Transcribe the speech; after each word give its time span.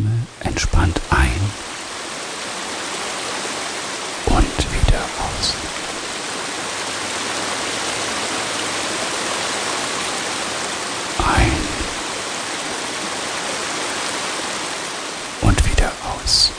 Atme 0.00 0.26
entspannt 0.40 1.00
ein 1.10 1.40
und 4.26 4.72
wieder 4.72 5.02
aus. 5.18 5.54
Ein 11.18 11.52
und 15.42 15.70
wieder 15.70 15.92
aus. 16.14 16.50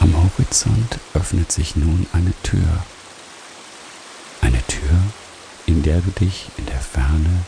Am 0.00 0.14
Horizont 0.14 0.98
öffnet 1.14 1.50
sich 1.50 1.74
nun 1.76 2.06
eine 2.12 2.34
Tür. 2.42 2.84
Eine 4.42 4.62
Tür, 4.66 4.90
in 5.66 5.82
der 5.82 6.00
du 6.00 6.10
dich 6.10 6.50
in 6.58 6.66
der 6.66 6.80
Ferne 6.80 7.44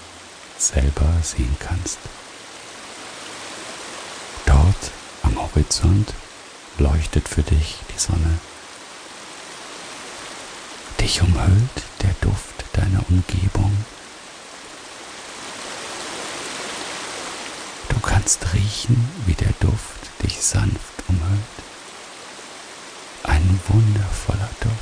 selber 0.61 1.12
sehen 1.22 1.56
kannst. 1.58 1.98
Dort 4.46 4.91
am 5.23 5.41
Horizont 5.41 6.12
leuchtet 6.78 7.28
für 7.28 7.42
dich 7.42 7.77
die 7.95 7.98
Sonne. 7.98 8.38
Dich 11.00 11.23
umhüllt 11.23 11.83
der 12.02 12.14
Duft 12.20 12.64
deiner 12.73 13.02
Umgebung. 13.09 13.77
Du 17.88 17.98
kannst 18.00 18.52
riechen, 18.55 19.08
wie 19.27 19.34
der 19.34 19.52
Duft 19.61 20.11
dich 20.22 20.41
sanft 20.42 20.78
umhüllt. 21.08 21.41
Ein 23.22 23.61
wundervoller 23.69 24.48
Duft. 24.61 24.77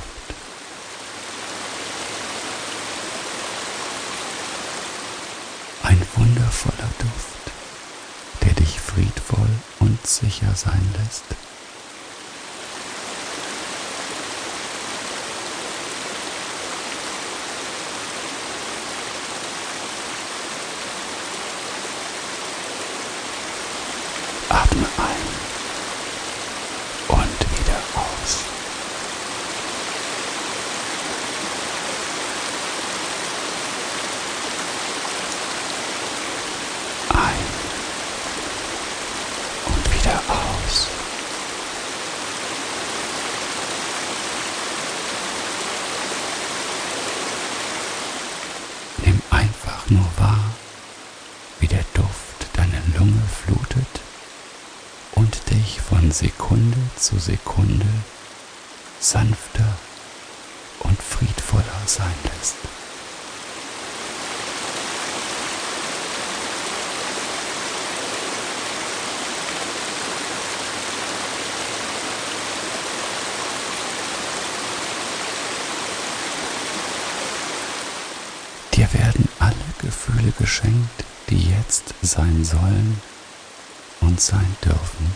Ein 5.83 6.01
wundervoller 6.49 6.89
Duft, 6.99 7.51
der 8.43 8.53
dich 8.53 8.79
friedvoll 8.79 9.49
und 9.79 10.05
sicher 10.05 10.53
sein 10.55 10.81
lässt. 10.97 11.23
Atme 24.49 24.87
ein 24.97 25.27
und 27.09 27.39
wieder 27.51 27.79
aus. 27.93 28.43
Ein 37.09 37.45
und 39.67 39.93
wieder 39.93 40.19
aus. 40.27 40.87
Nimm 49.05 49.21
einfach 49.29 49.78
nur 49.91 50.05
wahr, 50.17 50.43
wie 51.59 51.67
der 51.67 51.83
Duft 51.93 52.47
deine 52.53 52.81
Lunge 52.97 53.21
flutet 53.45 54.01
und 55.13 55.49
dich 55.49 55.81
von 55.81 56.11
Sekunde 56.11 56.77
zu 56.95 57.17
Sekunde 57.19 57.87
sanfter 58.99 59.77
und 60.79 61.01
friedvoller 61.01 61.81
sein 61.85 62.13
lässt. 62.23 62.78
Dir 78.79 78.93
werden 78.93 79.27
alle 79.39 79.55
Gefühle 79.79 80.31
geschenkt, 80.39 81.03
die 81.29 81.49
jetzt 81.49 81.93
sein 82.01 82.45
sollen 82.45 83.01
und 83.99 84.21
sein 84.21 84.55
dürfen. 84.63 85.13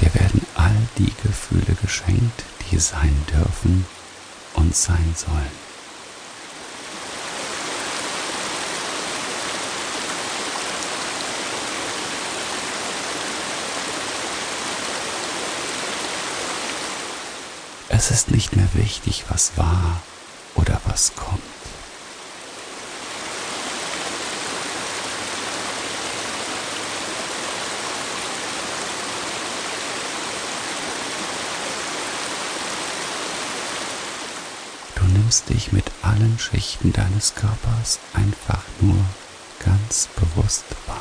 Dir 0.00 0.14
werden 0.14 0.46
all 0.54 0.76
die 0.98 1.12
Gefühle 1.24 1.74
geschenkt, 1.82 2.44
die 2.70 2.78
sein 2.78 3.26
dürfen 3.32 3.84
und 4.54 4.76
sein 4.76 5.16
sollen. 5.16 5.69
Es 18.02 18.10
ist 18.10 18.30
nicht 18.30 18.56
mehr 18.56 18.66
wichtig, 18.72 19.24
was 19.28 19.58
war 19.58 20.00
oder 20.54 20.80
was 20.86 21.14
kommt. 21.16 21.42
Du 34.94 35.04
nimmst 35.04 35.50
dich 35.50 35.70
mit 35.72 35.84
allen 36.00 36.38
Schichten 36.38 36.94
deines 36.94 37.34
Körpers 37.34 37.98
einfach 38.14 38.62
nur 38.80 39.04
ganz 39.62 40.08
bewusst 40.16 40.64
wahr. 40.86 40.96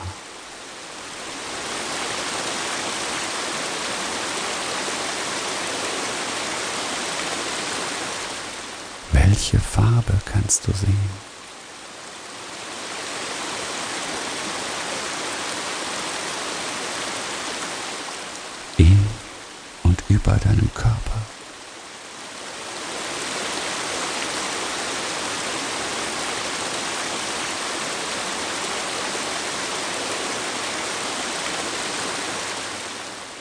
Welche 9.39 9.57
Farbe 9.57 10.19
kannst 10.25 10.67
du 10.67 10.73
sehen? 10.73 11.09
In 18.75 19.07
und 19.83 20.03
über 20.09 20.33
deinem 20.33 20.69
Körper. 20.73 20.97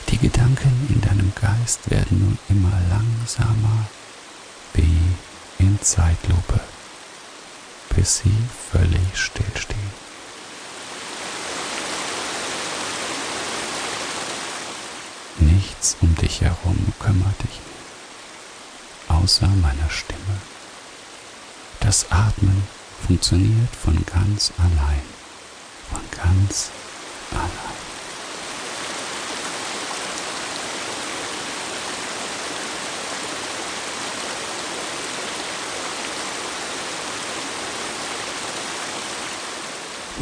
Die 0.07 0.17
Gedanken 0.17 0.87
in 0.87 1.01
deinem 1.01 1.33
Geist 1.35 1.91
werden 1.91 2.19
nun 2.19 2.39
immer 2.47 2.71
langsamer 2.89 3.85
wie 4.75 5.08
Zeitlupe, 5.81 6.59
bis 7.95 8.19
sie 8.19 8.37
völlig 8.71 9.15
stillstehen. 9.15 9.79
Nichts 15.39 15.95
um 16.01 16.13
dich 16.15 16.41
herum 16.41 16.93
kümmert 16.99 17.43
dich 17.43 17.61
außer 19.09 19.47
meiner 19.47 19.89
Stimme. 19.89 20.19
Das 21.79 22.11
Atmen 22.11 22.63
funktioniert 23.05 23.75
von 23.75 24.05
ganz 24.05 24.51
allein, 24.57 25.01
von 25.89 26.01
ganz 26.23 26.69
allein. 27.31 27.49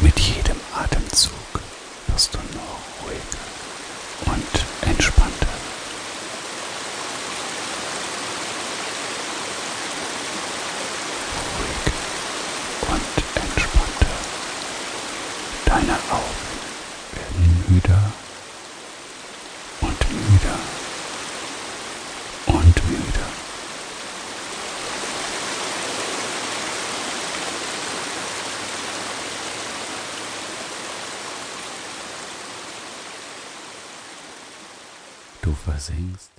Mit 0.00 0.18
jedem 0.20 0.58
Atemzug 0.80 1.32
wirst 2.06 2.32
du 2.34 2.38
noch 2.38 3.02
ruhiger 3.02 3.42
und 4.26 4.88
entspannter. 4.88 5.48
Ruhig 11.58 11.94
und 12.92 13.42
entspannter. 13.42 14.14
Deine 15.64 15.96
Augen 16.12 16.48
werden 17.12 17.64
müder 17.68 18.12
und 19.80 20.12
müder 20.12 20.58
und 22.46 22.88
müder. 22.88 23.26
Du 35.48 35.54
versinkst 35.54 36.38